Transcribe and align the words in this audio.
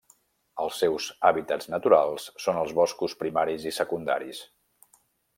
Els 0.63 0.77
seus 0.83 1.09
hàbitats 1.29 1.67
naturals 1.73 2.25
són 2.45 2.59
els 2.61 2.73
boscos 2.79 3.15
primaris 3.19 3.67
i 3.73 3.75
secundaris. 3.81 4.41